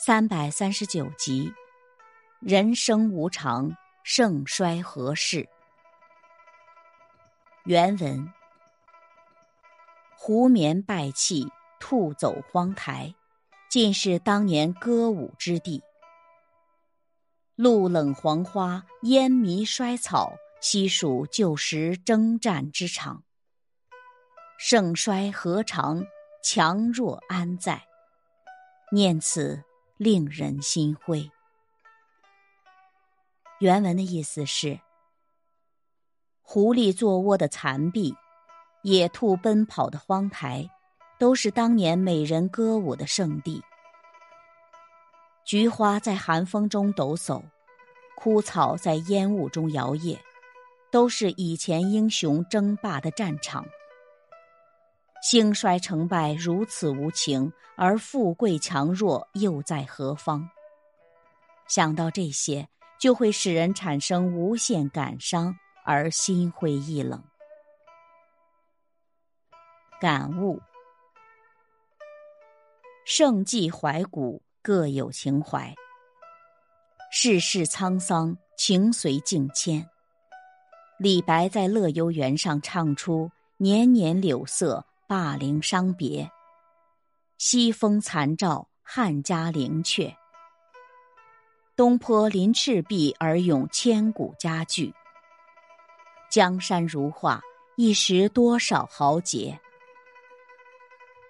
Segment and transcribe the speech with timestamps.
[0.00, 1.52] 三百三十九集，
[2.38, 5.48] 人生无常，盛衰何事？
[7.64, 8.32] 原文：
[10.16, 11.48] 胡眠败气，
[11.80, 13.12] 兔走荒台，
[13.68, 15.82] 尽是当年歌舞之地。
[17.56, 23.24] 露冷黄花，烟迷衰草，悉属旧时征战之场。
[24.58, 26.06] 盛衰何常？
[26.40, 27.82] 强弱安在？
[28.92, 29.64] 念此。
[29.98, 31.28] 令人心灰。
[33.58, 34.78] 原文的意思是：
[36.40, 38.14] 狐狸做窝的残壁，
[38.84, 40.70] 野兔奔跑的荒台，
[41.18, 43.60] 都是当年美人歌舞的圣地。
[45.44, 47.42] 菊花在寒风中抖擞，
[48.16, 50.16] 枯草在烟雾中摇曳，
[50.92, 53.66] 都是以前英雄争霸的战场。
[55.30, 60.48] 兴衰成败如此无情，而富贵强弱又在何方？
[61.68, 62.66] 想到这些，
[62.98, 67.22] 就会使人产生无限感伤而心灰意冷。
[70.00, 70.58] 感悟：
[73.04, 75.74] 盛季怀古，各有情怀；
[77.12, 79.86] 世事沧桑，情随境迁。
[80.98, 86.30] 李白在《乐游原》上唱出：“年年柳色。”霸陵伤别，
[87.38, 90.14] 西风残照汉家陵阙。
[91.74, 94.92] 东坡临赤壁而咏千古佳句。
[96.30, 97.40] 江山如画，
[97.76, 99.58] 一时多少豪杰。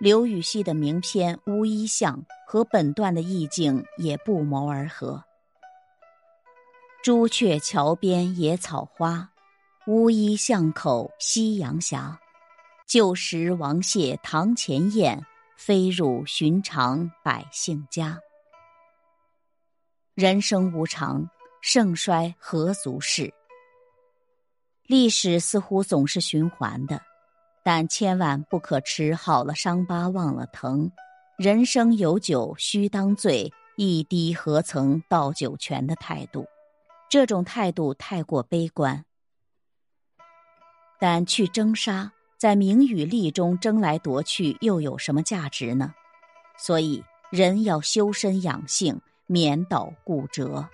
[0.00, 2.18] 刘禹锡的名篇《乌衣巷》
[2.48, 5.22] 和本段的意境也不谋而合。
[7.04, 9.30] 朱雀桥边野草花，
[9.86, 11.96] 乌衣巷口夕阳斜。
[12.90, 15.24] 旧时王谢堂前燕，
[15.56, 18.18] 飞入寻常百姓家。
[20.16, 21.30] 人生无常，
[21.62, 23.32] 盛衰何足事？
[24.88, 27.00] 历史似乎总是循环的，
[27.62, 30.90] 但千万不可持好了伤疤忘了疼，
[31.38, 36.44] 人生有酒须当醉，一滴何曾倒酒泉的态度。
[37.08, 39.04] 这种态度太过悲观。
[40.98, 42.10] 但去征沙。
[42.40, 45.92] 在名与利中争来夺去，又有什么价值呢？
[46.56, 50.66] 所以，人要修身养性，免倒骨折。